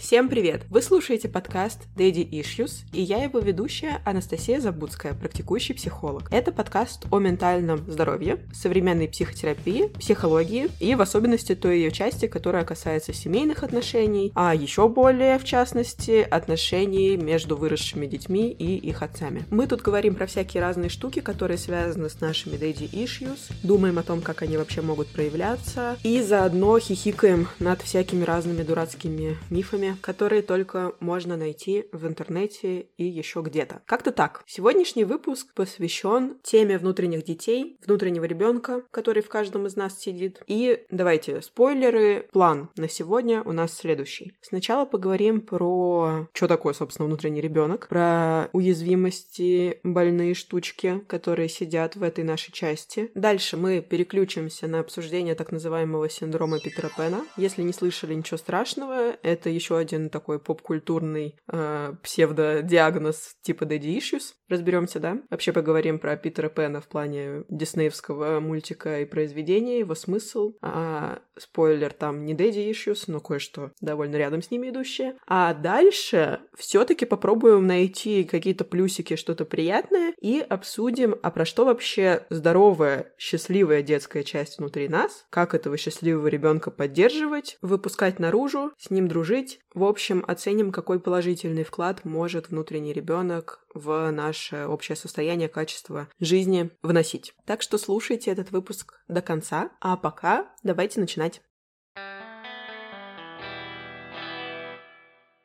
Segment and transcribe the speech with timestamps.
[0.00, 0.62] Всем привет!
[0.70, 6.26] Вы слушаете подкаст Daddy Issues, и я его ведущая Анастасия Забудская, практикующий психолог.
[6.32, 12.64] Это подкаст о ментальном здоровье, современной психотерапии, психологии и в особенности той ее части, которая
[12.64, 19.44] касается семейных отношений, а еще более, в частности, отношений между выросшими детьми и их отцами.
[19.50, 24.02] Мы тут говорим про всякие разные штуки, которые связаны с нашими Daddy Issues, думаем о
[24.02, 30.42] том, как они вообще могут проявляться, и заодно хихикаем над всякими разными дурацкими мифами, которые
[30.42, 33.82] только можно найти в интернете и еще где-то.
[33.86, 34.42] Как-то так.
[34.46, 40.42] Сегодняшний выпуск посвящен теме внутренних детей, внутреннего ребенка, который в каждом из нас сидит.
[40.46, 42.28] И давайте спойлеры.
[42.32, 44.32] План на сегодня у нас следующий.
[44.40, 52.02] Сначала поговорим про что такое, собственно, внутренний ребенок, про уязвимости, больные штучки, которые сидят в
[52.02, 53.10] этой нашей части.
[53.14, 57.24] Дальше мы переключимся на обсуждение так называемого синдрома Питера Пена.
[57.36, 64.34] Если не слышали ничего страшного, это еще один такой поп-культурный э, псевдодиагноз типа Daddy Issues.
[64.48, 65.18] Разберемся, да?
[65.30, 70.54] Вообще поговорим про Питера Пэна в плане диснеевского мультика и произведения, его смысл.
[70.62, 75.16] А, спойлер, там не Daddy Issues, но кое-что довольно рядом с ними идущее.
[75.26, 81.64] А дальше все таки попробуем найти какие-то плюсики, что-то приятное и обсудим, а про что
[81.64, 88.90] вообще здоровая, счастливая детская часть внутри нас, как этого счастливого ребенка поддерживать, выпускать наружу, с
[88.90, 95.48] ним дружить, в общем, оценим, какой положительный вклад может внутренний ребенок в наше общее состояние,
[95.48, 97.34] качество жизни вносить.
[97.44, 101.40] Так что слушайте этот выпуск до конца, а пока давайте начинать.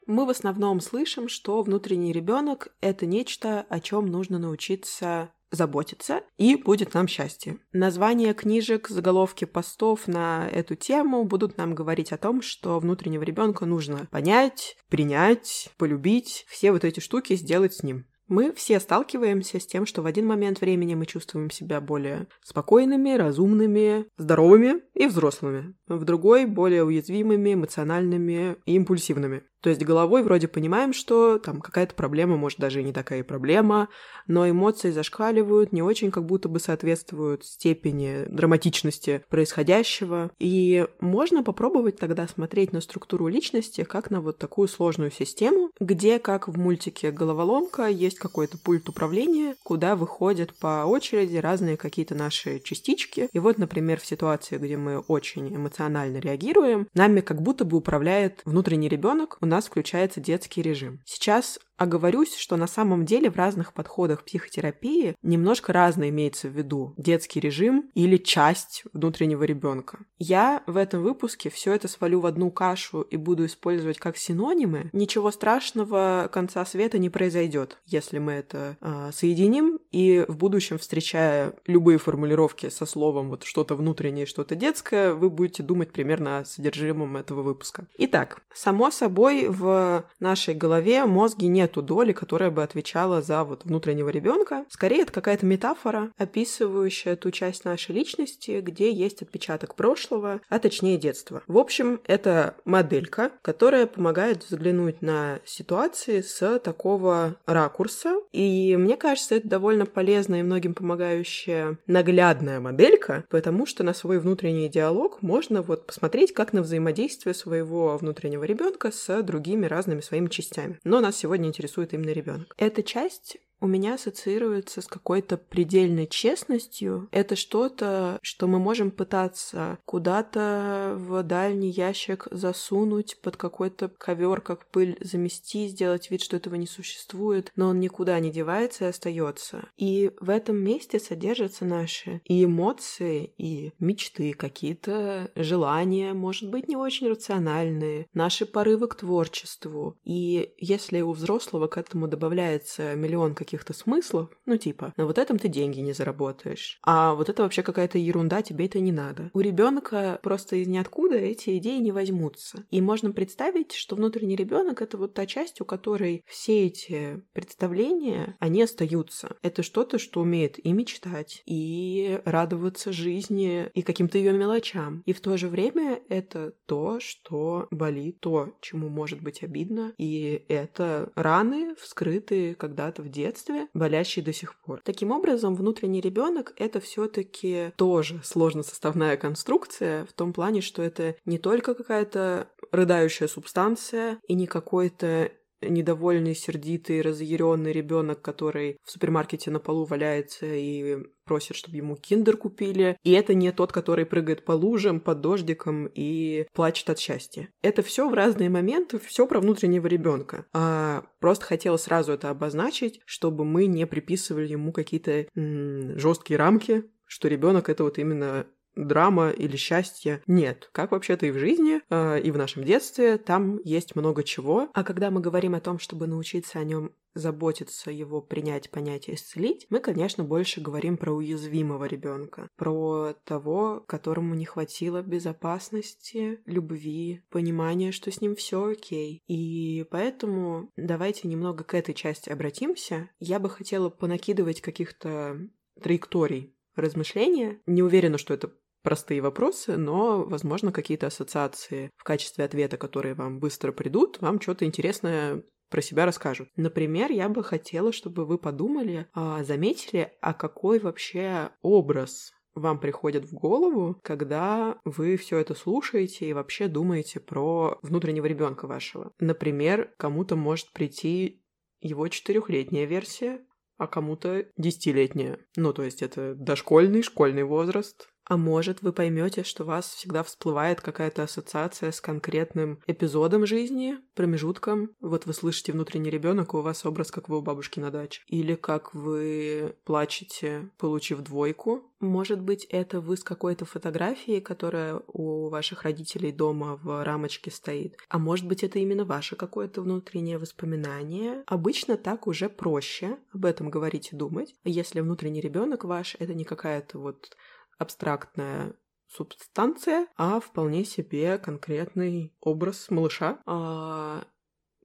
[0.07, 6.55] Мы в основном слышим, что внутренний ребенок это нечто, о чем нужно научиться заботиться, и
[6.55, 7.59] будет нам счастье.
[7.71, 13.65] Названия книжек, заголовки постов на эту тему будут нам говорить о том, что внутреннего ребенка
[13.65, 18.05] нужно понять, принять, полюбить, все вот эти штуки сделать с ним.
[18.27, 23.13] Мы все сталкиваемся с тем, что в один момент времени мы чувствуем себя более спокойными,
[23.13, 25.75] разумными, здоровыми и взрослыми.
[25.87, 29.43] В другой— более уязвимыми, эмоциональными и импульсивными.
[29.65, 33.89] То есть головой вроде понимаем, что там какая-то проблема, может, даже и не такая проблема,
[34.27, 40.29] но эмоции зашкаливают, не очень как будто бы соответствуют степени драматичности происходящего.
[40.37, 46.19] И можно попробовать тогда смотреть на структуру личности как на вот такую сложную систему, где,
[46.19, 52.59] как в мультике «Головоломка», есть какой-то пульт управления, куда выходят по очереди разные какие-то наши
[52.59, 53.29] частички.
[53.33, 58.41] И вот, например, в ситуации, где мы очень эмоционально реагируем, нами как будто бы управляет
[58.45, 60.99] внутренний ребенок, у нас включается детский режим.
[61.05, 66.93] Сейчас Оговорюсь, что на самом деле в разных подходах психотерапии немножко разно имеется в виду
[66.97, 69.99] детский режим или часть внутреннего ребенка.
[70.17, 74.89] Я в этом выпуске все это свалю в одну кашу и буду использовать как синонимы.
[74.93, 81.53] Ничего страшного конца света не произойдет, если мы это э, соединим и в будущем, встречая
[81.65, 87.17] любые формулировки со словом вот что-то внутреннее, что-то детское, вы будете думать примерно о содержимом
[87.17, 87.87] этого выпуска.
[87.97, 93.65] Итак, само собой в нашей голове мозги не нету доли, которая бы отвечала за вот
[93.65, 94.65] внутреннего ребенка.
[94.69, 100.97] Скорее, это какая-то метафора, описывающая ту часть нашей личности, где есть отпечаток прошлого, а точнее
[100.97, 101.41] детства.
[101.47, 108.15] В общем, это моделька, которая помогает взглянуть на ситуации с такого ракурса.
[108.31, 114.19] И мне кажется, это довольно полезная и многим помогающая наглядная моделька, потому что на свой
[114.19, 120.27] внутренний диалог можно вот посмотреть, как на взаимодействие своего внутреннего ребенка с другими разными своими
[120.27, 120.79] частями.
[120.83, 122.53] Но нас сегодня интересует именно ребенок.
[122.57, 127.07] Эта часть у меня ассоциируется с какой-то предельной честностью.
[127.11, 134.67] Это что-то, что мы можем пытаться куда-то в дальний ящик засунуть, под какой-то ковер, как
[134.67, 139.69] пыль замести, сделать вид, что этого не существует, но он никуда не девается и остается.
[139.77, 146.75] И в этом месте содержатся наши и эмоции, и мечты, какие-то желания, может быть, не
[146.75, 149.97] очень рациональные, наши порывы к творчеству.
[150.03, 155.39] И если у взрослого к этому добавляется миллион каких-то смыслов, ну типа, на вот этом
[155.39, 159.31] ты деньги не заработаешь, а вот это вообще какая-то ерунда, тебе это не надо.
[159.33, 162.65] У ребенка просто из ниоткуда эти идеи не возьмутся.
[162.69, 168.35] И можно представить, что внутренний ребенок это вот та часть, у которой все эти представления,
[168.39, 169.35] они остаются.
[169.41, 175.01] Это что-то, что умеет и мечтать, и радоваться жизни, и каким-то ее мелочам.
[175.05, 180.43] И в то же время это то, что болит, то, чему может быть обидно, и
[180.49, 184.81] это раны, вскрытые когда-то в детстве, детстве, болящий до сих пор.
[184.83, 191.15] Таким образом, внутренний ребенок это все-таки тоже сложно составная конструкция в том плане, что это
[191.25, 199.51] не только какая-то рыдающая субстанция и не какой-то недовольный, сердитый, разъяренный ребенок, который в супермаркете
[199.51, 202.97] на полу валяется и просит, чтобы ему киндер купили.
[203.03, 207.49] И это не тот, который прыгает по лужам, под дождиком и плачет от счастья.
[207.61, 210.45] Это все в разные моменты, все про внутреннего ребенка.
[210.53, 217.27] А просто хотела сразу это обозначить, чтобы мы не приписывали ему какие-то жесткие рамки, что
[217.27, 220.21] ребенок это вот именно драма или счастье.
[220.27, 220.69] Нет.
[220.71, 224.69] Как вообще-то и в жизни, э, и в нашем детстве, там есть много чего.
[224.73, 229.13] А когда мы говорим о том, чтобы научиться о нем заботиться, его принять, понять и
[229.13, 237.23] исцелить, мы, конечно, больше говорим про уязвимого ребенка, про того, которому не хватило безопасности, любви,
[237.29, 239.23] понимания, что с ним все окей.
[239.27, 243.09] И поэтому давайте немного к этой части обратимся.
[243.19, 245.39] Я бы хотела понакидывать каких-то
[245.81, 247.61] траекторий размышления.
[247.65, 248.51] Не уверена, что это
[248.85, 254.63] простые вопросы, но, возможно, какие-то ассоциации в качестве ответа, которые вам быстро придут, вам что-то
[254.63, 256.49] интересное про себя расскажут.
[256.55, 263.25] Например, я бы хотела, чтобы вы подумали, а, заметили, а какой вообще образ вам приходит
[263.25, 269.11] в голову, когда вы все это слушаете и вообще думаете про внутреннего ребенка вашего.
[269.19, 271.43] Например, кому-то может прийти
[271.81, 273.41] его четырехлетняя версия,
[273.77, 275.39] а кому-то десятилетняя.
[275.57, 280.23] Ну, то есть это дошкольный, школьный возраст, а может, вы поймете, что у вас всегда
[280.23, 284.91] всплывает какая-то ассоциация с конкретным эпизодом жизни, промежутком.
[284.99, 288.21] Вот вы слышите внутренний ребенок, у вас образ, как вы у бабушки на даче.
[288.27, 291.83] Или как вы плачете, получив двойку.
[291.99, 297.97] Может быть, это вы с какой-то фотографией, которая у ваших родителей дома в рамочке стоит.
[298.09, 301.43] А может быть, это именно ваше какое-то внутреннее воспоминание.
[301.47, 304.53] Обычно так уже проще об этом говорить и думать.
[304.63, 307.35] Если внутренний ребенок ваш, это не какая-то вот
[307.77, 308.73] абстрактная
[309.07, 313.39] субстанция, а вполне себе конкретный образ малыша.
[313.45, 314.25] А,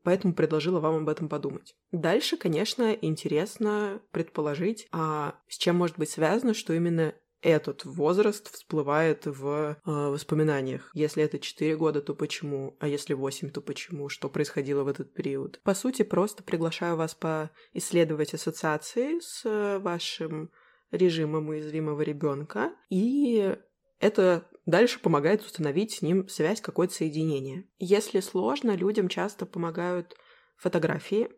[0.02, 1.74] поэтому предложила вам об этом подумать.
[1.90, 9.24] Дальше, конечно, интересно предположить, а с чем может быть связано, что именно этот возраст всплывает
[9.24, 10.90] в э, воспоминаниях.
[10.94, 12.76] Если это 4 года, то почему?
[12.80, 14.08] А если 8, то почему?
[14.08, 15.60] Что происходило в этот период?
[15.62, 20.50] По сути, просто приглашаю вас поисследовать ассоциации с вашим
[20.90, 23.56] режимом уязвимого ребенка, и
[23.98, 27.68] это дальше помогает установить с ним связь, какое-то соединение.
[27.78, 30.16] Если сложно, людям часто помогают
[30.56, 31.28] фотографии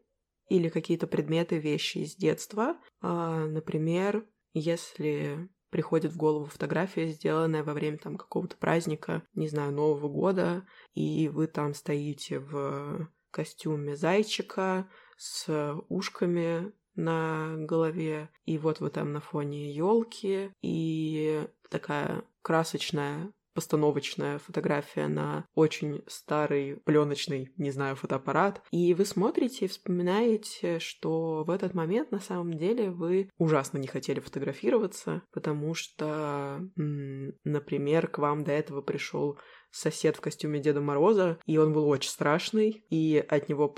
[0.48, 2.76] или какие-то предметы, вещи из детства.
[3.00, 9.72] А, например, если приходит в голову фотография, сделанная во время там какого-то праздника, не знаю,
[9.72, 18.80] Нового года, и вы там стоите в костюме зайчика с ушками на голове, и вот
[18.80, 27.70] вы там на фоне елки, и такая красочная постановочная фотография на очень старый пленочный, не
[27.70, 28.62] знаю, фотоаппарат.
[28.70, 33.88] И вы смотрите и вспоминаете, что в этот момент на самом деле вы ужасно не
[33.88, 39.38] хотели фотографироваться, потому что, например, к вам до этого пришел
[39.70, 43.68] сосед в костюме Деда Мороза, и он был очень страшный, и от него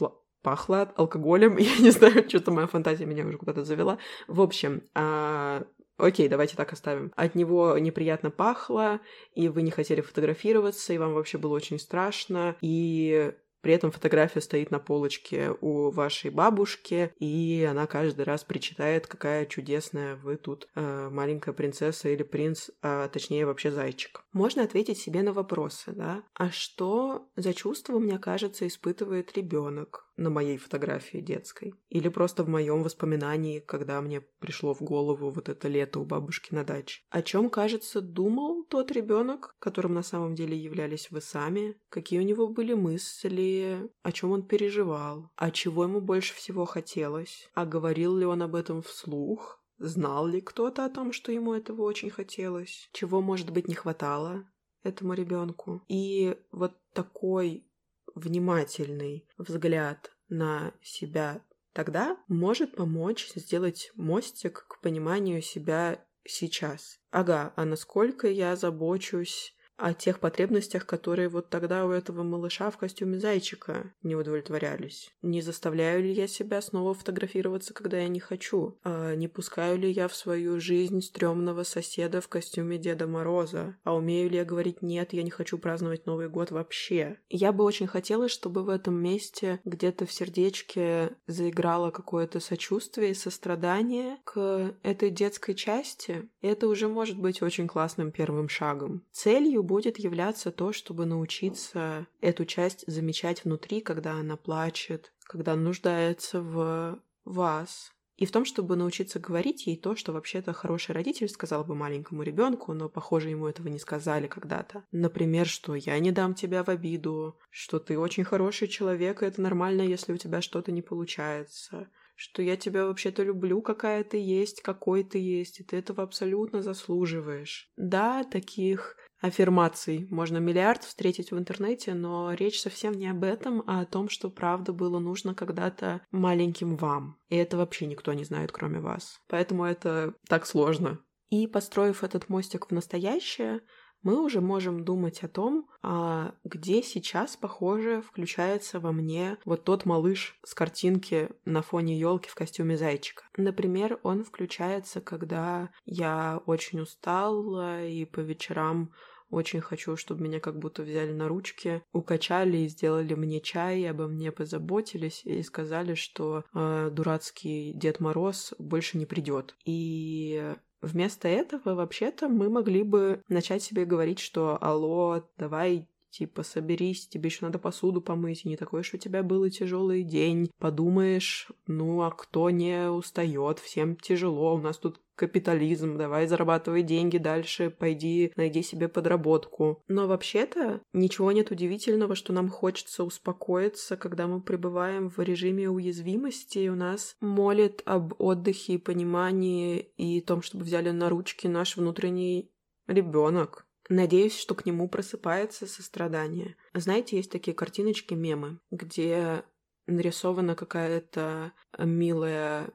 [0.44, 1.56] пахло алкоголем.
[1.58, 3.98] Я не знаю, что-то моя фантазия меня уже куда-то завела.
[4.28, 5.64] В общем, а,
[5.96, 7.12] Окей, давайте так оставим.
[7.14, 9.00] От него неприятно пахло,
[9.34, 13.32] и вы не хотели фотографироваться, и вам вообще было очень страшно, и
[13.64, 19.46] при этом фотография стоит на полочке у вашей бабушки, и она каждый раз причитает, какая
[19.46, 24.22] чудесная вы тут э, маленькая принцесса или принц, а точнее вообще зайчик.
[24.34, 26.24] Можно ответить себе на вопросы, да?
[26.34, 30.10] А что за чувство, мне кажется, испытывает ребенок?
[30.16, 31.74] На моей фотографии детской.
[31.88, 36.54] Или просто в моем воспоминании, когда мне пришло в голову вот это лето у бабушки
[36.54, 37.02] на даче.
[37.10, 41.76] О чем, кажется, думал тот ребенок, которым на самом деле являлись вы сами?
[41.88, 43.90] Какие у него были мысли?
[44.02, 45.30] О чем он переживал?
[45.36, 47.50] А чего ему больше всего хотелось?
[47.54, 49.60] А говорил ли он об этом вслух?
[49.78, 52.88] Знал ли кто-то о том, что ему этого очень хотелось?
[52.92, 54.48] Чего, может быть, не хватало
[54.82, 55.82] этому ребенку?
[55.88, 57.66] И вот такой
[58.14, 61.42] внимательный взгляд на себя
[61.72, 67.00] тогда может помочь сделать мостик к пониманию себя сейчас.
[67.10, 72.78] Ага, а насколько я забочусь о тех потребностях, которые вот тогда у этого малыша в
[72.78, 75.10] костюме зайчика не удовлетворялись.
[75.22, 78.78] Не заставляю ли я себя снова фотографироваться, когда я не хочу?
[78.84, 83.76] А не пускаю ли я в свою жизнь стрёмного соседа в костюме Деда Мороза?
[83.84, 87.18] А умею ли я говорить «нет, я не хочу праздновать Новый год вообще»?
[87.28, 93.14] Я бы очень хотела, чтобы в этом месте где-то в сердечке заиграло какое-то сочувствие и
[93.14, 96.28] сострадание к этой детской части.
[96.40, 99.04] И это уже может быть очень классным первым шагом.
[99.10, 106.40] Целью будет являться то, чтобы научиться эту часть замечать внутри, когда она плачет, когда нуждается
[106.40, 111.64] в вас, и в том, чтобы научиться говорить ей то, что вообще-то хороший родитель сказал
[111.64, 114.84] бы маленькому ребенку, но, похоже, ему этого не сказали когда-то.
[114.92, 119.40] Например, что я не дам тебя в обиду, что ты очень хороший человек, и это
[119.40, 124.62] нормально, если у тебя что-то не получается, что я тебя вообще-то люблю, какая ты есть,
[124.62, 127.72] какой ты есть, и ты этого абсолютно заслуживаешь.
[127.76, 133.80] Да, таких аффирмаций можно миллиард встретить в интернете, но речь совсем не об этом, а
[133.80, 137.18] о том, что правда было нужно когда-то маленьким вам.
[137.30, 139.20] И это вообще никто не знает, кроме вас.
[139.28, 140.98] Поэтому это так сложно.
[141.30, 143.62] И построив этот мостик в настоящее,
[144.04, 149.86] мы уже можем думать о том, а где сейчас, похоже, включается во мне вот тот
[149.86, 153.24] малыш с картинки на фоне елки в костюме зайчика.
[153.38, 158.92] Например, он включается, когда я очень устала и по вечерам
[159.30, 163.86] очень хочу, чтобы меня как будто взяли на ручки, укачали и сделали мне чай, и
[163.86, 169.54] обо мне позаботились и сказали, что э, дурацкий Дед Мороз больше не придет.
[169.64, 170.54] И
[170.84, 177.28] Вместо этого, вообще-то, мы могли бы начать себе говорить, что «Алло, давай типа, соберись, тебе
[177.28, 180.50] еще надо посуду помыть, и не такой, что у тебя был и тяжелый день.
[180.58, 187.18] Подумаешь, ну, а кто не устает, всем тяжело, у нас тут капитализм, давай зарабатывай деньги
[187.18, 189.82] дальше, пойди найди себе подработку.
[189.88, 196.58] Но вообще-то ничего нет удивительного, что нам хочется успокоиться, когда мы пребываем в режиме уязвимости,
[196.58, 201.76] и у нас молит об отдыхе и понимании и том, чтобы взяли на ручки наш
[201.76, 202.50] внутренний
[202.86, 203.66] ребенок.
[203.88, 206.56] Надеюсь, что к нему просыпается сострадание.
[206.72, 209.44] Знаете, есть такие картиночки, мемы, где
[209.86, 212.72] нарисована какая-то милая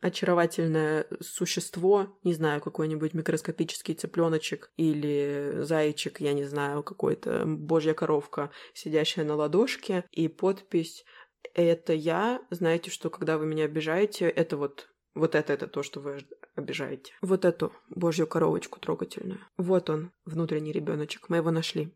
[0.00, 8.50] очаровательное существо, не знаю, какой-нибудь микроскопический цыпленочек или зайчик, я не знаю, какой-то божья коровка,
[8.72, 11.04] сидящая на ладошке, и подпись
[11.54, 16.00] «Это я, знаете, что когда вы меня обижаете, это вот вот это это то, что
[16.00, 17.12] вы обижаете.
[17.22, 19.40] Вот эту божью коровочку трогательную.
[19.56, 21.28] Вот он, внутренний ребеночек.
[21.28, 21.94] Мы его нашли.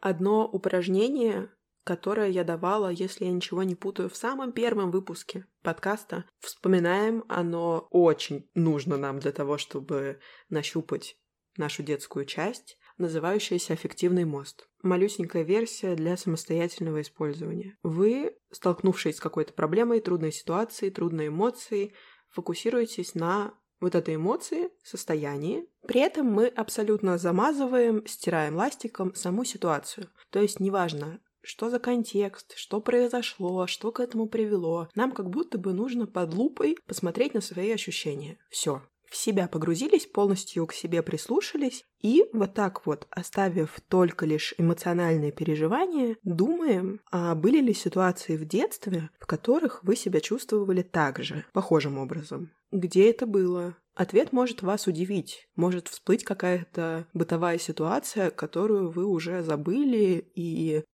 [0.00, 1.50] Одно упражнение,
[1.84, 6.24] которое я давала, если я ничего не путаю, в самом первом выпуске подкаста.
[6.38, 11.18] Вспоминаем, оно очень нужно нам для того, чтобы нащупать
[11.56, 14.68] нашу детскую часть называющаяся «Аффективный мост».
[14.82, 17.76] Малюсенькая версия для самостоятельного использования.
[17.82, 21.94] Вы, столкнувшись с какой-то проблемой, трудной ситуацией, трудной эмоцией,
[22.28, 25.66] фокусируетесь на вот этой эмоции, состоянии.
[25.86, 30.08] При этом мы абсолютно замазываем, стираем ластиком саму ситуацию.
[30.30, 34.88] То есть неважно, что за контекст, что произошло, что к этому привело.
[34.94, 38.38] Нам как будто бы нужно под лупой посмотреть на свои ощущения.
[38.50, 44.54] Все в себя погрузились, полностью к себе прислушались и вот так вот, оставив только лишь
[44.58, 51.22] эмоциональные переживания, думаем, а были ли ситуации в детстве, в которых вы себя чувствовали так
[51.22, 52.50] же, похожим образом.
[52.70, 53.76] Где это было?
[53.94, 55.48] Ответ может вас удивить.
[55.56, 60.84] Может всплыть какая-то бытовая ситуация, которую вы уже забыли и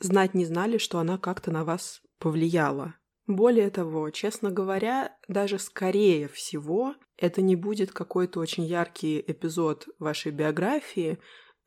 [0.00, 2.94] знать не знали, что она как-то на вас повлияла.
[3.26, 10.30] Более того, честно говоря, даже скорее всего, это не будет какой-то очень яркий эпизод вашей
[10.30, 11.18] биографии,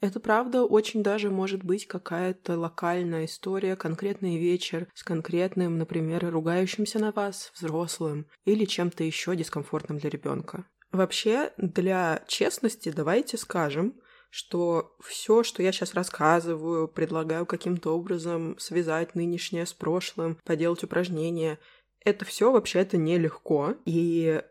[0.01, 6.99] это правда очень даже может быть какая-то локальная история, конкретный вечер с конкретным, например, ругающимся
[6.99, 10.65] на вас взрослым или чем-то еще дискомфортным для ребенка.
[10.93, 13.95] Вообще, для честности давайте скажем,
[14.29, 21.59] что все, что я сейчас рассказываю, предлагаю каким-то образом связать нынешнее с прошлым, поделать упражнения,
[22.03, 23.75] это все вообще-то нелегко.
[23.85, 24.41] И,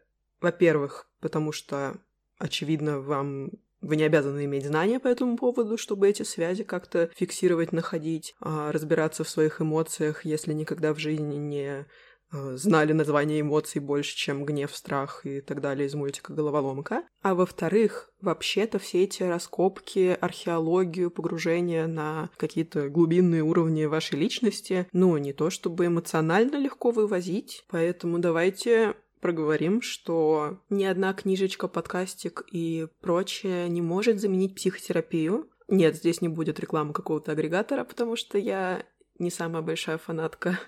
[0.40, 1.96] во-первых, потому что,
[2.38, 7.72] очевидно, вам вы не обязаны иметь знания по этому поводу, чтобы эти связи как-то фиксировать,
[7.72, 11.86] находить, а разбираться в своих эмоциях, если никогда в жизни не
[12.32, 17.04] знали название эмоций больше, чем гнев, страх и так далее из мультика «Головоломка».
[17.22, 25.16] А во-вторых, вообще-то все эти раскопки, археологию, погружение на какие-то глубинные уровни вашей личности, ну,
[25.16, 32.86] не то чтобы эмоционально легко вывозить, поэтому давайте проговорим, что ни одна книжечка, подкастик и
[33.00, 35.48] прочее не может заменить психотерапию.
[35.68, 38.84] Нет, здесь не будет рекламы какого-то агрегатора, потому что я
[39.18, 40.58] не самая большая фанатка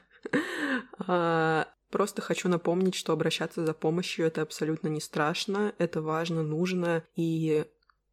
[1.90, 7.04] просто хочу напомнить, что обращаться за помощью это абсолютно не страшно, это важно, нужно.
[7.16, 7.64] И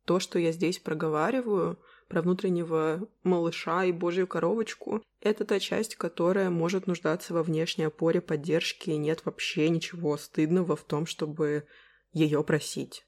[0.06, 6.50] то, что я здесь проговариваю про внутреннего малыша и божью коровочку, это та часть, которая
[6.50, 11.66] может нуждаться во внешней опоре, поддержки, и нет вообще ничего стыдного в том, чтобы
[12.14, 13.07] ее просить.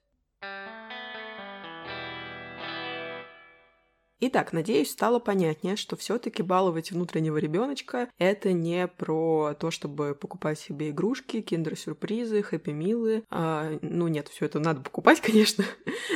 [4.21, 10.59] Итак, надеюсь, стало понятнее, что все-таки баловать внутреннего ребеночка это не про то, чтобы покупать
[10.59, 13.23] себе игрушки, киндер-сюрпризы, хэппи-милы.
[13.29, 15.63] А, ну нет, все это надо покупать, конечно,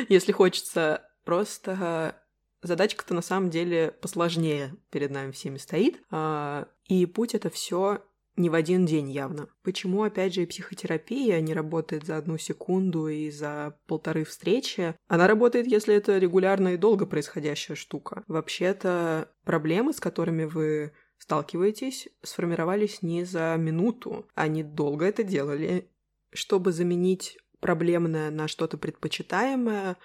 [0.09, 1.09] если хочется.
[1.23, 2.21] Просто
[2.61, 6.01] задачка-то на самом деле посложнее перед нами всеми стоит.
[6.11, 8.01] А, и путь это все
[8.35, 9.47] не в один день явно.
[9.63, 14.95] Почему, опять же, психотерапия не работает за одну секунду и за полторы встречи?
[15.07, 18.23] Она работает, если это регулярно и долго происходящая штука.
[18.27, 24.27] Вообще-то проблемы, с которыми вы сталкиваетесь, сформировались не за минуту.
[24.35, 25.89] Они долго это делали.
[26.31, 29.97] Чтобы заменить проблемное на что-то предпочитаемое,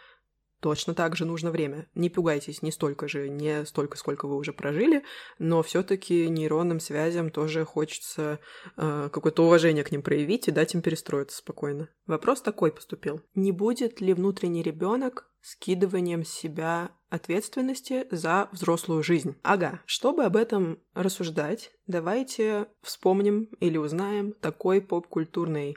[0.60, 1.86] Точно так же нужно время.
[1.94, 5.04] Не пугайтесь, не столько же, не столько, сколько вы уже прожили,
[5.38, 8.40] но все-таки нейронным связям тоже хочется
[8.76, 11.88] э, какое-то уважение к ним проявить и дать им перестроиться спокойно.
[12.06, 13.20] Вопрос такой поступил.
[13.36, 19.36] Не будет ли внутренний ребенок скидыванием себя ответственности за взрослую жизнь.
[19.42, 25.76] Ага, чтобы об этом рассуждать, давайте вспомним или узнаем такой поп-культурный,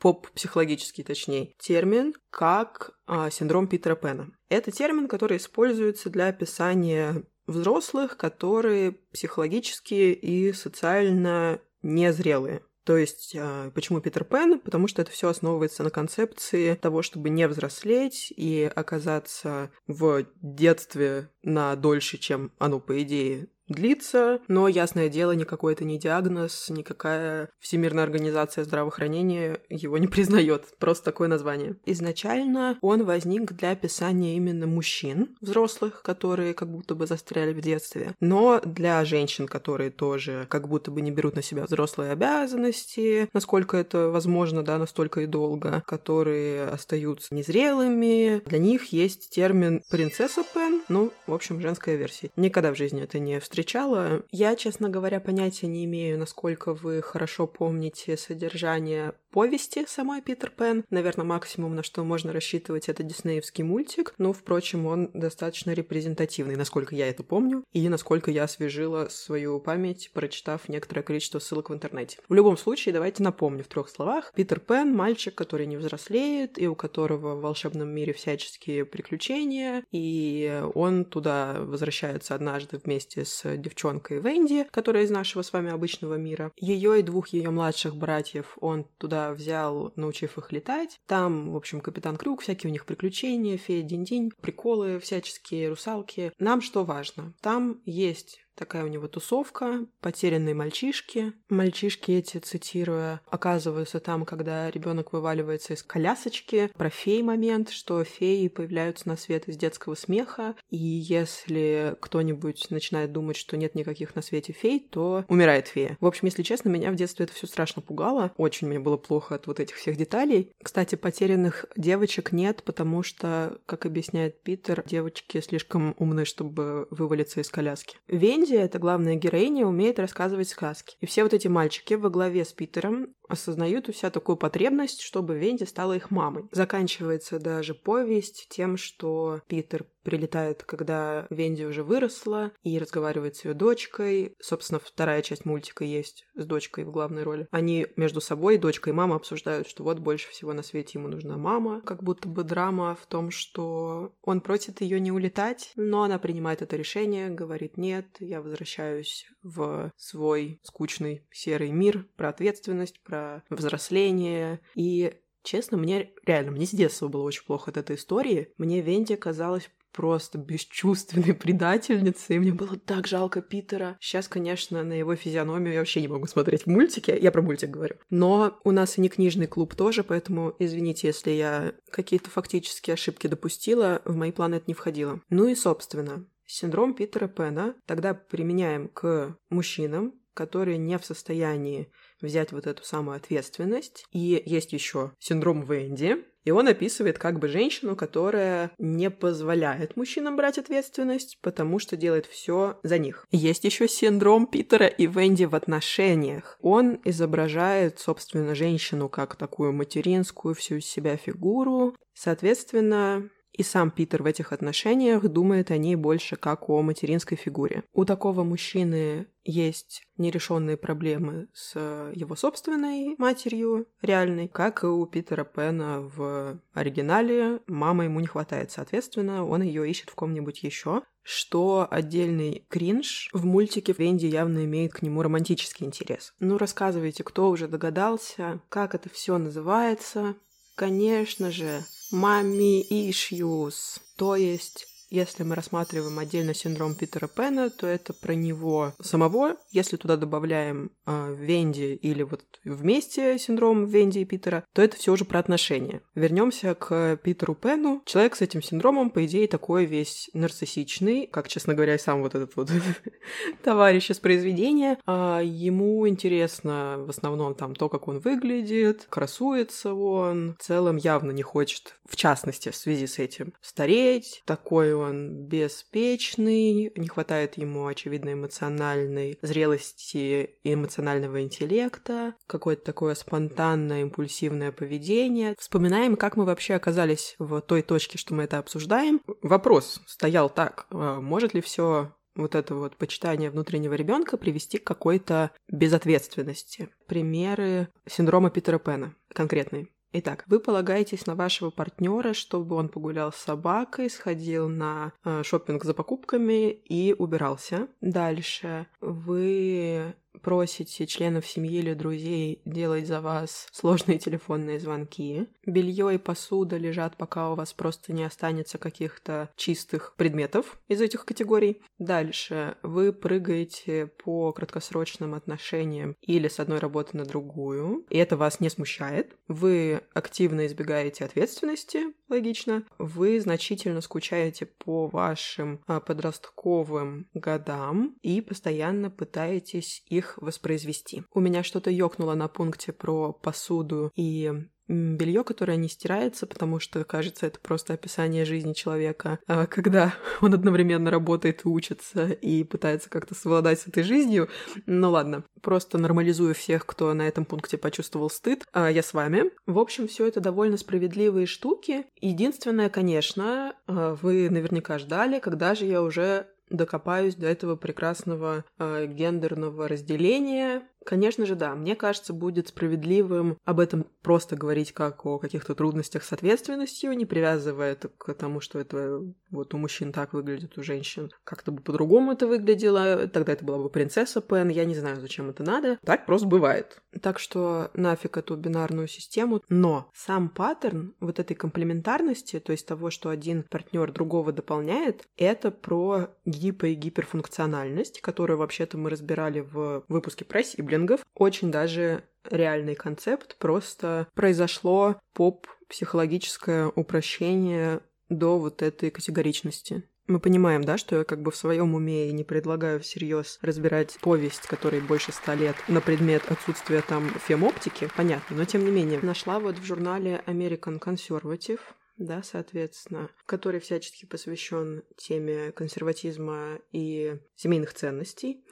[0.00, 4.32] поп-психологический, точнее, термин, как а, синдром Питера Пэна.
[4.48, 12.62] Это термин, который используется для описания взрослых, которые психологически и социально незрелые.
[12.86, 14.60] То есть, а, почему Питер Пен?
[14.60, 21.28] Потому что это все основывается на концепции того, чтобы не взрослеть и оказаться в детстве
[21.42, 27.50] на дольше, чем оно, по идее, длится, но, ясное дело, никакой это не диагноз, никакая
[27.58, 31.76] Всемирная организация здравоохранения его не признает, просто такое название.
[31.84, 38.14] Изначально он возник для описания именно мужчин, взрослых, которые как будто бы застряли в детстве,
[38.20, 43.76] но для женщин, которые тоже как будто бы не берут на себя взрослые обязанности, насколько
[43.76, 50.82] это возможно, да, настолько и долго, которые остаются незрелыми, для них есть термин «принцесса Пен»,
[50.88, 52.30] ну, в общем, женская версия.
[52.36, 54.22] Никогда в жизни это не встречалось встречала.
[54.32, 60.84] Я, честно говоря, понятия не имею, насколько вы хорошо помните содержание повести самой Питер Пен.
[60.90, 64.14] Наверное, максимум, на что можно рассчитывать, это диснеевский мультик.
[64.18, 70.10] Но, впрочем, он достаточно репрезентативный, насколько я это помню, и насколько я освежила свою память,
[70.12, 72.18] прочитав некоторое количество ссылок в интернете.
[72.28, 74.32] В любом случае, давайте напомню в трех словах.
[74.34, 80.62] Питер Пен— мальчик, который не взрослеет, и у которого в волшебном мире всяческие приключения, и
[80.74, 86.52] он туда возвращается однажды вместе с девчонкой Венди, которая из нашего с вами обычного мира.
[86.56, 91.00] Ее и двух ее младших братьев он туда взял, научив их летать.
[91.06, 96.32] Там, в общем, капитан Крюк, всякие у них приключения, фея Динь-Динь, приколы всяческие, русалки.
[96.38, 97.34] Нам что важно?
[97.40, 101.34] Там есть Такая у него тусовка, потерянные мальчишки.
[101.50, 106.70] Мальчишки эти, цитируя, оказываются там, когда ребенок вываливается из колясочки.
[106.74, 110.54] Про фей момент, что феи появляются на свет из детского смеха.
[110.70, 115.98] И если кто-нибудь начинает думать, что нет никаких на свете фей, то умирает фея.
[116.00, 118.32] В общем, если честно, меня в детстве это все страшно пугало.
[118.38, 120.52] Очень мне было плохо от вот этих всех деталей.
[120.62, 127.50] Кстати, потерянных девочек нет, потому что, как объясняет Питер, девочки слишком умны, чтобы вывалиться из
[127.50, 127.98] коляски.
[128.08, 130.96] Вень Линдия, эта главная героиня, умеет рассказывать сказки.
[131.00, 135.38] И все вот эти мальчики во главе с Питером осознают у себя такую потребность, чтобы
[135.38, 136.44] Венди стала их мамой.
[136.52, 143.54] Заканчивается даже повесть тем, что Питер прилетает, когда Венди уже выросла, и разговаривает с ее
[143.54, 144.36] дочкой.
[144.40, 147.48] Собственно, вторая часть мультика есть с дочкой в главной роли.
[147.50, 151.36] Они между собой, дочка и мама, обсуждают, что вот больше всего на свете ему нужна
[151.36, 151.80] мама.
[151.80, 156.62] Как будто бы драма в том, что он просит ее не улетать, но она принимает
[156.62, 163.15] это решение, говорит, нет, я возвращаюсь в свой скучный серый мир про ответственность, про
[163.50, 164.60] взросление.
[164.74, 165.12] И
[165.46, 168.48] Честно, мне реально, мне с детства было очень плохо от этой истории.
[168.58, 172.36] Мне Венди казалась просто бесчувственной предательницей.
[172.36, 173.96] И мне было так жалко Питера.
[174.00, 177.18] Сейчас, конечно, на его физиономию я вообще не могу смотреть в мультике.
[177.18, 177.94] Я про мультик говорю.
[178.10, 183.28] Но у нас и не книжный клуб тоже, поэтому извините, если я какие-то фактические ошибки
[183.28, 184.02] допустила.
[184.04, 185.20] В мои планы это не входило.
[185.30, 192.52] Ну и, собственно, синдром Питера Пэна тогда применяем к мужчинам, которые не в состоянии взять
[192.52, 194.04] вот эту самую ответственность.
[194.12, 200.36] И есть еще синдром Венди, и он описывает как бы женщину, которая не позволяет мужчинам
[200.36, 203.26] брать ответственность, потому что делает все за них.
[203.32, 206.56] Есть еще синдром Питера и Венди в отношениях.
[206.60, 211.96] Он изображает, собственно, женщину как такую материнскую всю себя фигуру.
[212.14, 217.84] Соответственно, и сам Питер в этих отношениях думает о ней больше как о материнской фигуре.
[217.92, 221.74] У такого мужчины есть нерешенные проблемы с
[222.14, 227.60] его собственной матерью реальной, как и у Питера Пена в оригинале.
[227.66, 233.44] Мама ему не хватает, соответственно, он ее ищет в ком-нибудь еще что отдельный кринж в
[233.44, 236.32] мультике Венди явно имеет к нему романтический интерес.
[236.38, 240.36] Ну, рассказывайте, кто уже догадался, как это все называется.
[240.76, 248.12] Конечно же, мами issues, то есть если мы рассматриваем отдельно синдром Питера Пэна, то это
[248.12, 249.56] про него самого.
[249.70, 255.12] Если туда добавляем э, Венди или вот вместе синдром Венди и Питера, то это все
[255.12, 256.02] уже про отношения.
[256.14, 258.02] Вернемся к Питеру Пену.
[258.04, 262.34] Человек с этим синдромом, по идее, такой весь нарциссичный, как, честно говоря, и сам вот
[262.34, 262.70] этот вот
[263.62, 264.98] товарищ из произведения.
[265.06, 270.56] А ему интересно в основном там то, как он выглядит, красуется он.
[270.58, 274.42] В целом явно не хочет, в частности, в связи с этим, стареть.
[274.46, 284.02] Такой он беспечный, не хватает ему, очевидно, эмоциональной зрелости и эмоционального интеллекта, какое-то такое спонтанное,
[284.02, 285.54] импульсивное поведение.
[285.58, 289.20] Вспоминаем, как мы вообще оказались в той точке, что мы это обсуждаем.
[289.42, 294.84] Вопрос стоял так, а может ли все вот это вот почитание внутреннего ребенка привести к
[294.84, 296.90] какой-то безответственности.
[297.06, 299.88] Примеры синдрома Питера Пэна конкретные.
[300.12, 305.84] Итак, вы полагаетесь на вашего партнера, чтобы он погулял с собакой, сходил на э, шопинг
[305.84, 307.88] за покупками и убирался.
[308.00, 315.46] Дальше вы просите членов семьи или друзей делать за вас сложные телефонные звонки.
[315.64, 321.24] Белье и посуда лежат, пока у вас просто не останется каких-то чистых предметов из этих
[321.24, 321.82] категорий.
[321.98, 328.60] Дальше вы прыгаете по краткосрочным отношениям или с одной работы на другую, и это вас
[328.60, 329.36] не смущает.
[329.48, 332.84] Вы активно избегаете ответственности, логично.
[332.98, 341.22] Вы значительно скучаете по вашим а, подростковым годам и постоянно пытаетесь их воспроизвести.
[341.32, 344.52] У меня что-то ёкнуло на пункте про посуду и
[344.88, 350.54] белье, которое не стирается, потому что, кажется, это просто описание жизни человека, а когда он
[350.54, 354.48] одновременно работает и учится и пытается как-то совладать с этой жизнью.
[354.86, 358.64] Ну ладно, просто нормализую всех, кто на этом пункте почувствовал стыд.
[358.72, 359.50] А я с вами.
[359.66, 362.06] В общем, все это довольно справедливые штуки.
[362.20, 369.06] Единственное, конечно, а, вы наверняка ждали, когда же я уже докопаюсь до этого прекрасного э,
[369.06, 371.76] гендерного разделения Конечно же, да.
[371.76, 377.24] Мне кажется, будет справедливым об этом просто говорить как о каких-то трудностях с ответственностью, не
[377.24, 379.20] привязывая это к тому, что это
[379.52, 383.28] вот у мужчин так выглядит, у женщин как-то бы по-другому это выглядело.
[383.28, 384.68] Тогда это была бы принцесса Пен.
[384.68, 385.96] Я не знаю, зачем это надо.
[386.04, 387.00] Так просто бывает.
[387.22, 389.62] Так что нафиг эту бинарную систему.
[389.68, 395.70] Но сам паттерн вот этой комплементарности, то есть того, что один партнер другого дополняет, это
[395.70, 401.20] про гипо- и гиперфункциональность, которую вообще-то мы разбирали в выпуске про Сиблинг сиблингов.
[401.34, 403.56] Очень даже реальный концепт.
[403.58, 410.04] Просто произошло поп-психологическое упрощение до вот этой категоричности.
[410.26, 414.18] Мы понимаем, да, что я как бы в своем уме и не предлагаю всерьез разбирать
[414.20, 419.20] повесть, которой больше ста лет, на предмет отсутствия там фемоптики, понятно, но тем не менее.
[419.22, 421.78] Нашла вот в журнале American Conservative
[422.18, 428.64] да, соответственно, который всячески посвящен теме консерватизма и семейных ценностей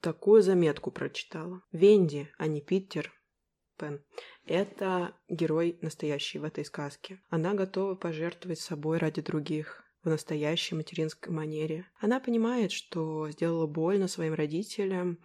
[0.00, 1.62] такую заметку прочитала.
[1.72, 3.12] Венди, а не Питер
[3.78, 4.02] Пен.
[4.46, 7.20] Это герой настоящий в этой сказке.
[7.28, 11.86] Она готова пожертвовать собой ради других в настоящей материнской манере.
[11.98, 15.18] Она понимает, что сделала больно своим родителям,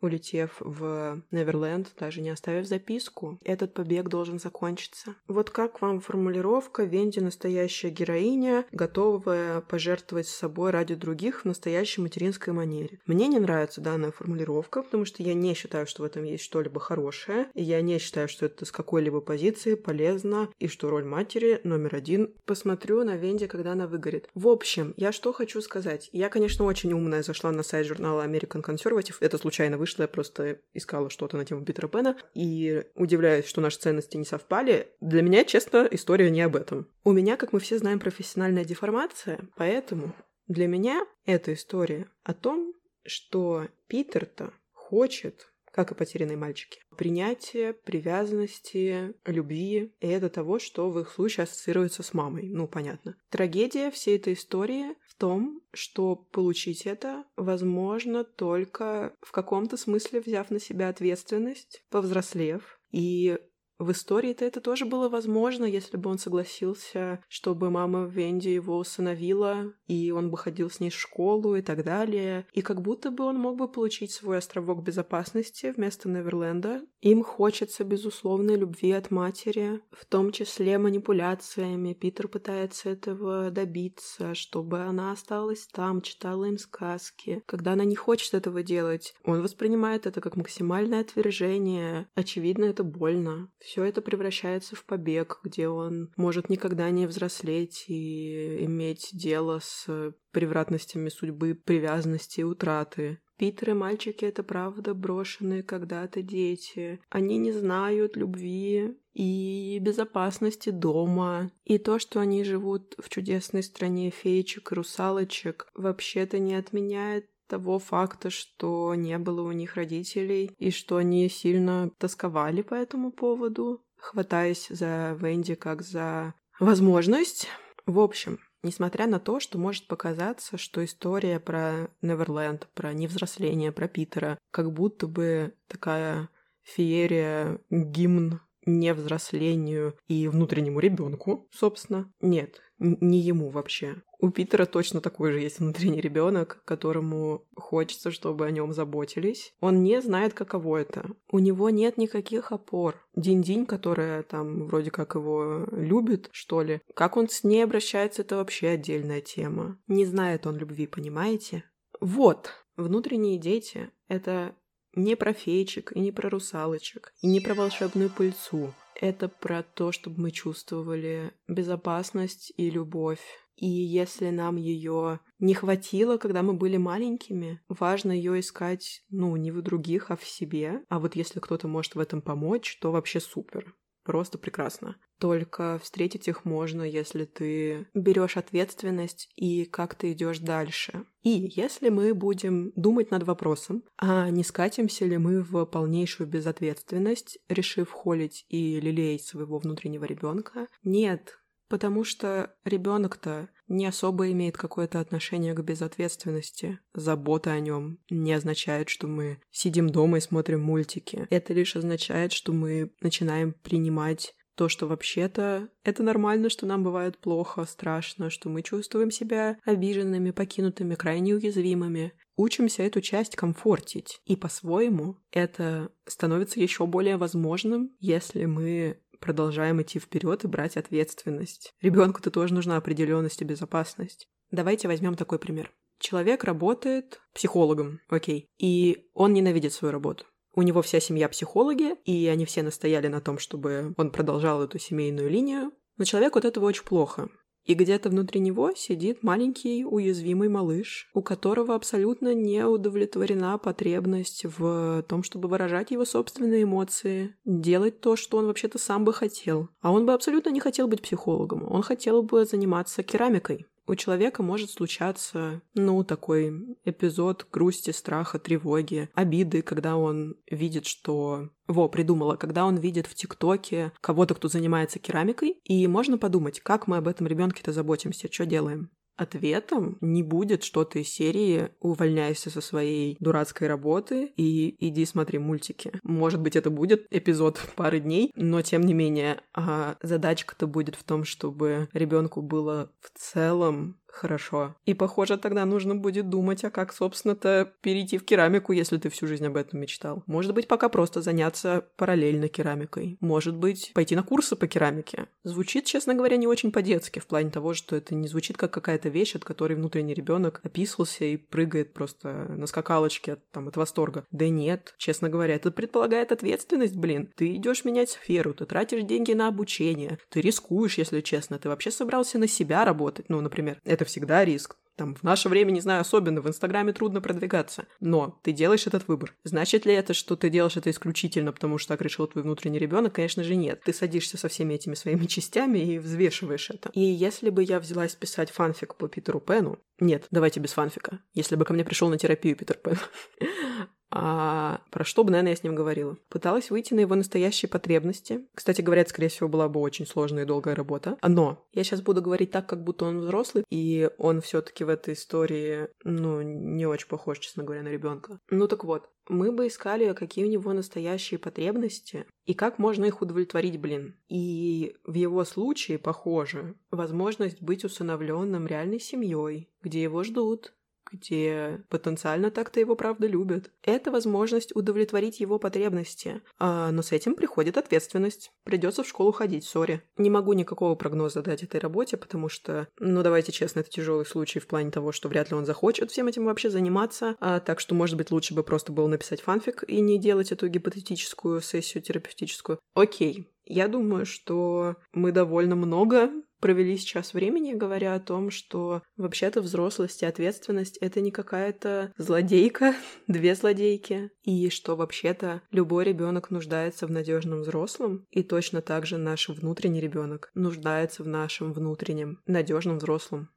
[0.00, 3.38] улетев в Неверленд, даже не оставив записку.
[3.44, 5.14] Этот побег должен закончиться.
[5.28, 12.52] Вот как вам формулировка «Венди настоящая героиня, готовая пожертвовать собой ради других в настоящей материнской
[12.52, 13.00] манере».
[13.06, 16.80] Мне не нравится данная формулировка, потому что я не считаю, что в этом есть что-либо
[16.80, 21.60] хорошее, и я не считаю, что это с какой-либо позиции полезно, и что роль матери
[21.64, 22.34] номер один.
[22.44, 24.28] Посмотрю на Венди, когда она выгорит.
[24.34, 26.08] В общем, я что хочу сказать.
[26.12, 29.16] Я, конечно, очень умная, зашла на сайт журнала American Conservative.
[29.20, 33.78] Это случайно вышло, я просто искала что-то на тему Питера Пэна и удивляюсь, что наши
[33.78, 34.88] ценности не совпали.
[35.00, 36.88] Для меня, честно, история не об этом.
[37.04, 40.12] У меня, как мы все знаем, профессиональная деформация, поэтому
[40.48, 46.80] для меня эта история о том, что Питер-то хочет как и потерянные мальчики.
[46.96, 52.48] Принятие, привязанности, любви, это того, что в их случае ассоциируется с мамой.
[52.48, 53.14] Ну, понятно.
[53.28, 60.50] Трагедия всей этой истории в том, что получить это возможно только в каком-то смысле взяв
[60.50, 63.36] на себя ответственность, повзрослев и
[63.78, 69.74] В истории-то это тоже было возможно, если бы он согласился, чтобы мама Венди его усыновила,
[69.86, 72.46] и он бы ходил с ней в школу и так далее.
[72.54, 76.82] И как будто бы он мог бы получить свой островок безопасности вместо Неверленда.
[77.02, 81.92] Им хочется безусловной любви от матери, в том числе манипуляциями.
[81.92, 87.42] Питер пытается этого добиться, чтобы она осталась там, читала им сказки.
[87.44, 92.08] Когда она не хочет этого делать, он воспринимает это как максимальное отвержение.
[92.14, 93.50] Очевидно, это больно.
[93.66, 100.14] Все это превращается в побег, где он может никогда не взрослеть и иметь дело с
[100.30, 103.18] превратностями судьбы, привязанности и утраты.
[103.36, 107.00] Питер и мальчики— это правда брошенные когда-то дети.
[107.10, 111.50] Они не знают любви и безопасности дома.
[111.64, 117.78] И то, что они живут в чудесной стране феечек и русалочек, вообще-то не отменяет того
[117.78, 123.82] факта, что не было у них родителей и что они сильно тосковали по этому поводу,
[123.96, 127.48] хватаясь за Венди как за возможность.
[127.86, 133.88] В общем, несмотря на то, что может показаться, что история про Неверленд, про невзросление, про
[133.88, 136.28] Питера, как будто бы такая
[136.62, 142.12] феерия, гимн невзрослению и внутреннему ребенку, собственно.
[142.20, 144.02] Нет, не ему вообще.
[144.18, 149.54] У Питера точно такой же есть внутренний ребенок, которому хочется, чтобы о нем заботились.
[149.60, 151.10] Он не знает, каково это.
[151.30, 152.96] У него нет никаких опор.
[153.14, 156.80] Динь-динь, которая там вроде как его любит, что ли.
[156.94, 159.78] Как он с ней обращается, это вообще отдельная тема.
[159.86, 161.64] Не знает он любви, понимаете?
[162.00, 164.54] Вот, внутренние дети— это
[164.94, 168.72] не про феечек и не про русалочек, и не про волшебную пыльцу.
[169.00, 173.20] Это про то, чтобы мы чувствовали безопасность и любовь.
[173.56, 179.50] И если нам ее не хватило, когда мы были маленькими, важно ее искать, ну, не
[179.50, 180.82] в других, а в себе.
[180.88, 183.74] А вот если кто-то может в этом помочь, то вообще супер.
[184.06, 184.94] Просто прекрасно.
[185.18, 191.06] Только встретить их можно, если ты берешь ответственность и как ты идешь дальше.
[191.24, 197.40] И если мы будем думать над вопросом, а не скатимся ли мы в полнейшую безответственность,
[197.48, 205.00] решив холить и лелеять своего внутреннего ребенка, нет, Потому что ребенок-то не особо имеет какое-то
[205.00, 206.78] отношение к безответственности.
[206.94, 211.26] Забота о нем не означает, что мы сидим дома и смотрим мультики.
[211.30, 217.18] Это лишь означает, что мы начинаем принимать то, что вообще-то это нормально, что нам бывает
[217.18, 222.12] плохо, страшно, что мы чувствуем себя обиженными, покинутыми, крайне уязвимыми.
[222.36, 224.20] Учимся эту часть комфортить.
[224.24, 231.74] И по-своему это становится еще более возможным, если мы продолжаем идти вперед и брать ответственность.
[231.80, 234.28] Ребенку-то тоже нужна определенность и безопасность.
[234.50, 235.72] Давайте возьмем такой пример.
[235.98, 240.26] Человек работает психологом, окей, и он ненавидит свою работу.
[240.54, 244.78] У него вся семья психологи, и они все настояли на том, чтобы он продолжал эту
[244.78, 245.72] семейную линию.
[245.98, 247.28] Но человеку от этого очень плохо.
[247.66, 255.04] И где-то внутри него сидит маленький уязвимый малыш, у которого абсолютно не удовлетворена потребность в
[255.08, 259.68] том, чтобы выражать его собственные эмоции, делать то, что он вообще-то сам бы хотел.
[259.80, 264.42] А он бы абсолютно не хотел быть психологом, он хотел бы заниматься керамикой у человека
[264.42, 271.50] может случаться, ну, такой эпизод грусти, страха, тревоги, обиды, когда он видит, что...
[271.66, 276.86] Во, придумала, когда он видит в ТикТоке кого-то, кто занимается керамикой, и можно подумать, как
[276.86, 278.90] мы об этом ребенке-то заботимся, что делаем.
[279.16, 285.92] Ответом не будет что-то из серии «Увольняйся со своей дурацкой работы и иди смотри мультики».
[286.02, 291.04] Может быть, это будет эпизод пары дней, но тем не менее, а задачка-то будет в
[291.04, 294.74] том, чтобы ребенку было в целом Хорошо.
[294.86, 299.26] И, похоже, тогда нужно будет думать, а как, собственно-то, перейти в керамику, если ты всю
[299.26, 300.22] жизнь об этом мечтал.
[300.26, 303.18] Может быть, пока просто заняться параллельно керамикой.
[303.20, 305.26] Может быть, пойти на курсы по керамике.
[305.44, 309.10] Звучит, честно говоря, не очень по-детски, в плане того, что это не звучит как какая-то
[309.10, 314.24] вещь, от которой внутренний ребенок описывался и прыгает просто на скакалочке там, от восторга.
[314.30, 317.30] Да нет, честно говоря, это предполагает ответственность, блин.
[317.36, 321.90] Ты идешь менять сферу, ты тратишь деньги на обучение, ты рискуешь, если честно, ты вообще
[321.90, 323.78] собрался на себя работать, ну, например.
[323.84, 324.76] Это всегда риск.
[324.96, 327.86] Там в наше время, не знаю, особенно в Инстаграме трудно продвигаться.
[328.00, 329.34] Но ты делаешь этот выбор.
[329.44, 333.14] Значит ли это, что ты делаешь это исключительно, потому что так решил твой внутренний ребенок?
[333.14, 333.82] Конечно же нет.
[333.84, 336.90] Ты садишься со всеми этими своими частями и взвешиваешь это.
[336.94, 339.78] И если бы я взялась писать фанфик по Питеру Пену...
[340.00, 341.20] Нет, давайте без фанфика.
[341.34, 342.98] Если бы ко мне пришел на терапию Питер Пен.
[344.10, 346.16] А про что бы, наверное, я с ним говорила?
[346.28, 348.46] Пыталась выйти на его настоящие потребности.
[348.54, 351.16] Кстати говоря, это, скорее всего, была бы очень сложная и долгая работа.
[351.22, 354.88] Но я сейчас буду говорить так, как будто он взрослый, и он все таки в
[354.88, 358.38] этой истории, ну, не очень похож, честно говоря, на ребенка.
[358.50, 363.22] Ну так вот, мы бы искали, какие у него настоящие потребности и как можно их
[363.22, 364.16] удовлетворить, блин.
[364.28, 370.74] И в его случае, похоже, возможность быть усыновленным реальной семьей, где его ждут,
[371.10, 373.70] где потенциально так-то его правда любят.
[373.82, 376.42] Это возможность удовлетворить его потребности.
[376.58, 378.52] А, но с этим приходит ответственность.
[378.64, 380.02] Придется в школу ходить, сори.
[380.16, 384.58] Не могу никакого прогноза дать этой работе, потому что, ну давайте честно, это тяжелый случай
[384.58, 387.36] в плане того, что вряд ли он захочет всем этим вообще заниматься.
[387.40, 390.68] А, так что, может быть, лучше бы просто было написать фанфик и не делать эту
[390.68, 392.78] гипотетическую сессию терапевтическую.
[392.94, 399.60] Окей, я думаю, что мы довольно много провели сейчас времени, говоря о том, что вообще-то
[399.60, 402.94] взрослость и ответственность— это не какая-то злодейка,
[403.26, 409.18] две злодейки, и что вообще-то любой ребенок нуждается в надежном взрослом, и точно так же
[409.18, 413.50] наш внутренний ребенок нуждается в нашем внутреннем надежном взрослом.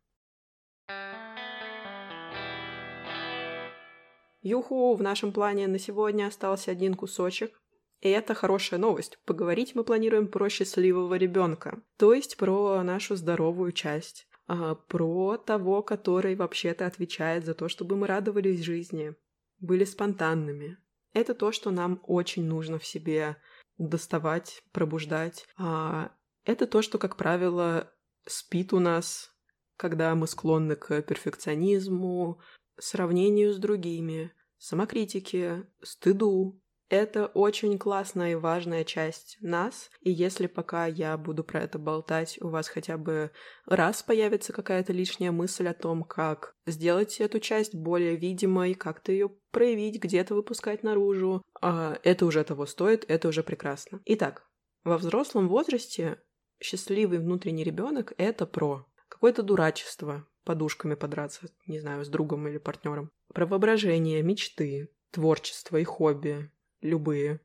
[4.41, 7.59] Юху, в нашем плане на сегодня остался один кусочек.
[8.01, 9.19] И это хорошая новость.
[9.25, 15.81] Поговорить мы планируем про счастливого ребенка, то есть про нашу здоровую часть, а, про того,
[15.81, 19.15] который вообще-то отвечает за то, чтобы мы радовались жизни,
[19.59, 20.77] были спонтанными.
[21.13, 23.35] Это то, что нам очень нужно в себе
[23.77, 25.45] доставать, пробуждать.
[25.57, 26.11] А
[26.45, 27.91] это то, что, как правило,
[28.25, 29.31] спит у нас,
[29.75, 32.39] когда мы склонны к перфекционизму,
[32.77, 40.87] сравнению с другими, самокритике, стыду, это очень классная и важная часть нас, и если пока
[40.87, 43.31] я буду про это болтать, у вас хотя бы
[43.65, 49.29] раз появится какая-то лишняя мысль о том, как сделать эту часть более видимой, как-то ее
[49.51, 54.01] проявить, где-то выпускать наружу, а, это уже того стоит, это уже прекрасно.
[54.05, 54.47] Итак,
[54.83, 56.19] во взрослом возрасте
[56.59, 63.11] счастливый внутренний ребенок это про какое-то дурачество, подушками подраться, не знаю, с другом или партнером,
[63.33, 67.39] про воображение, мечты, творчество и хобби, любые.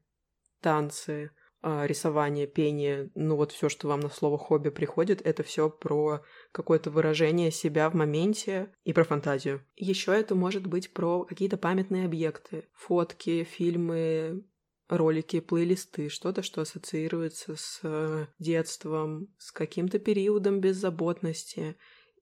[0.61, 1.31] Танцы,
[1.66, 6.23] а, рисование, пение, ну вот все, что вам на слово хобби приходит, это все про
[6.53, 9.64] какое-то выражение себя в моменте и про фантазию.
[9.75, 14.44] Еще это может быть про какие-то памятные объекты, фотки, фильмы,
[14.90, 21.77] ролики, плейлисты, что-то, что ассоциируется с э, детством, с каким-то периодом беззаботности.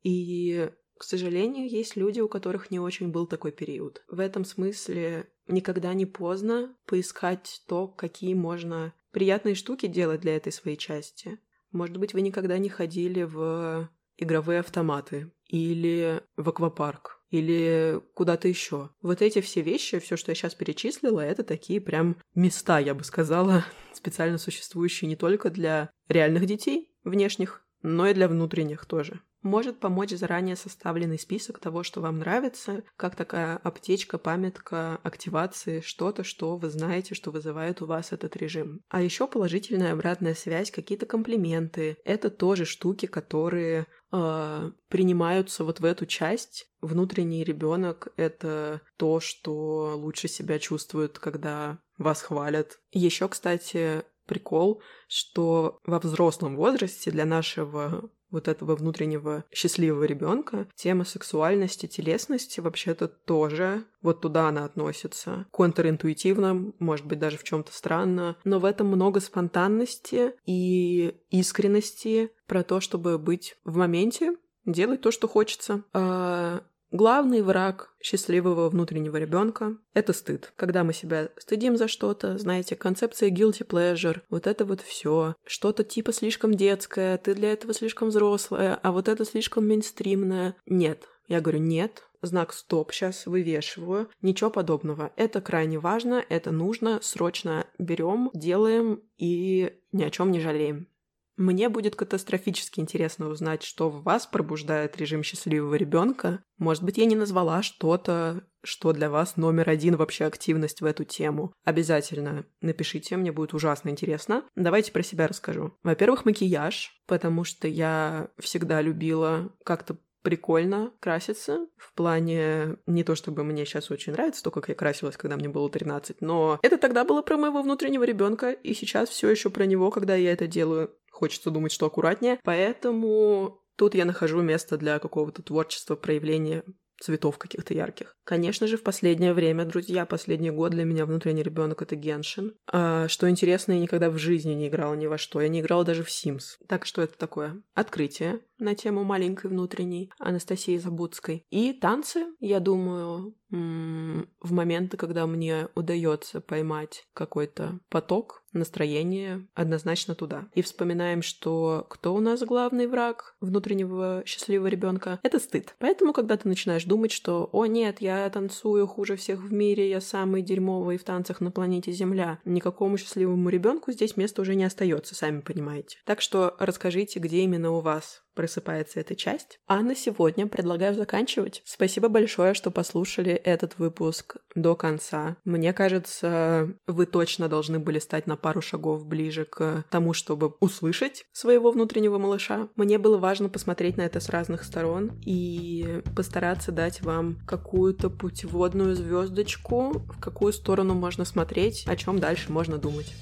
[0.04, 0.70] И
[1.02, 4.04] к сожалению, есть люди, у которых не очень был такой период.
[4.06, 10.52] В этом смысле никогда не поздно поискать то, какие можно приятные штуки делать для этой
[10.52, 11.38] своей части.
[11.70, 18.90] Может быть, вы никогда не ходили в игровые автоматы или в аквапарк или куда-то еще.
[19.00, 23.04] Вот эти все вещи, все, что я сейчас перечислила, это такие прям места, я бы
[23.04, 29.80] сказала, специально существующие не только для реальных детей внешних, но и для внутренних тоже может
[29.80, 36.56] помочь заранее составленный список того, что вам нравится, как такая аптечка, памятка активации, что-то, что
[36.56, 38.80] вы знаете, что вызывает у вас этот режим.
[38.88, 41.96] А еще положительная обратная связь, какие-то комплименты.
[42.04, 46.66] Это тоже штуки, которые э, принимаются вот в эту часть.
[46.80, 52.80] Внутренний ребенок— это то, что лучше себя чувствует, когда вас хвалят.
[52.90, 61.04] Еще, кстати, прикол, что во взрослом возрасте для нашего вот этого внутреннего счастливого ребенка, тема
[61.04, 65.46] сексуальности, телесности вообще-то тоже вот туда она относится.
[65.52, 72.64] Контринтуитивно, может быть, даже в чем-то странно, но в этом много спонтанности и искренности про
[72.64, 75.84] то, чтобы быть в моменте, делать то, что хочется.
[75.92, 80.52] А Главный враг счастливого внутреннего ребенка— это стыд.
[80.56, 85.84] Когда мы себя стыдим за что-то, знаете, концепция guilty pleasure, вот это вот все, что-то
[85.84, 90.54] типа слишком детское, ты для этого слишком взрослая, а вот это слишком мейнстримное.
[90.66, 91.08] Нет.
[91.28, 94.10] Я говорю, нет, знак стоп сейчас вывешиваю.
[94.20, 95.12] Ничего подобного.
[95.16, 100.88] Это крайне важно, это нужно, срочно берем, делаем и ни о чем не жалеем.
[101.36, 106.44] Мне будет катастрофически интересно узнать, что в вас пробуждает режим счастливого ребенка.
[106.58, 111.04] Может быть, я не назвала что-то, что для вас номер один вообще активность в эту
[111.04, 111.52] тему.
[111.64, 114.44] Обязательно напишите, мне будет ужасно интересно.
[114.54, 115.74] Давайте про себя расскажу.
[115.82, 121.66] Во-первых, макияж, потому что я всегда любила как-то прикольно краситься.
[121.76, 125.48] В плане не то, чтобы мне сейчас очень нравится то, как я красилась, когда мне
[125.48, 129.66] было 13, но это тогда было про моего внутреннего ребенка, и сейчас все еще про
[129.66, 132.40] него, когда я это делаю хочется думать, что аккуратнее.
[132.42, 136.64] Поэтому тут я нахожу место для какого-то творчества, проявления
[137.02, 138.16] цветов каких-то ярких.
[138.24, 142.54] Конечно же, в последнее время, друзья, последний год для меня внутренний ребенок это Геншин.
[142.70, 145.40] А, что интересно, я никогда в жизни не играла ни во что.
[145.40, 146.58] Я не играла даже в Sims.
[146.68, 147.60] Так что это такое?
[147.74, 151.44] Открытие на тему маленькой внутренней Анастасии Забудской.
[151.50, 160.46] И танцы, я думаю, в моменты, когда мне удается поймать какой-то поток, настроение, однозначно туда.
[160.54, 165.20] И вспоминаем, что кто у нас главный враг внутреннего счастливого ребенка?
[165.22, 165.74] Это стыд.
[165.78, 170.00] Поэтому, когда ты начинаешь думать, что «О, нет, я танцую хуже всех в мире, я
[170.00, 175.14] самый дерьмовый в танцах на планете Земля», никакому счастливому ребенку здесь места уже не остается,
[175.14, 175.98] сами понимаете.
[176.04, 179.60] Так что расскажите, где именно у вас просыпается эта часть.
[179.66, 181.62] А на сегодня предлагаю заканчивать.
[181.64, 185.36] Спасибо большое, что послушали этот выпуск до конца.
[185.44, 191.24] Мне кажется, вы точно должны были стать на пару шагов ближе к тому, чтобы услышать
[191.32, 192.68] своего внутреннего малыша.
[192.76, 198.94] Мне было важно посмотреть на это с разных сторон и постараться дать вам какую-то путеводную
[198.94, 203.14] звездочку, в какую сторону можно смотреть, о чем дальше можно думать.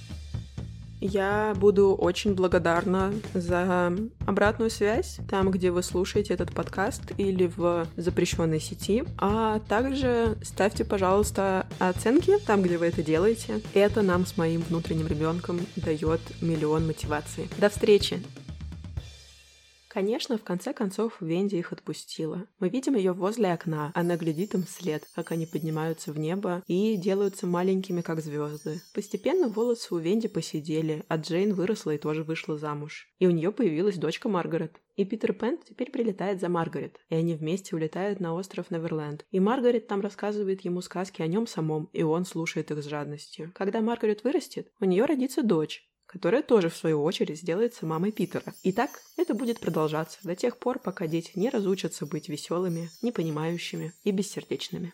[1.00, 3.92] Я буду очень благодарна за
[4.26, 9.04] обратную связь там, где вы слушаете этот подкаст или в запрещенной сети.
[9.18, 13.60] А также ставьте, пожалуйста, оценки там, где вы это делаете.
[13.74, 17.48] Это нам с моим внутренним ребенком дает миллион мотивации.
[17.58, 18.22] До встречи!
[19.90, 22.46] Конечно, в конце концов Венди их отпустила.
[22.60, 23.90] Мы видим ее возле окна.
[23.96, 28.80] Она глядит им вслед, как они поднимаются в небо и делаются маленькими, как звезды.
[28.94, 33.08] Постепенно волосы у Венди посидели, а Джейн выросла и тоже вышла замуж.
[33.18, 34.76] И у нее появилась дочка Маргарет.
[34.94, 39.24] И Питер Пен теперь прилетает за Маргарет, и они вместе улетают на остров Неверленд.
[39.30, 43.50] И Маргарет там рассказывает ему сказки о нем самом, и он слушает их с жадностью.
[43.54, 48.52] Когда Маргарет вырастет, у нее родится дочь, которая тоже, в свою очередь, сделается мамой Питера.
[48.64, 53.92] И так это будет продолжаться до тех пор, пока дети не разучатся быть веселыми, непонимающими
[54.02, 54.92] и бессердечными.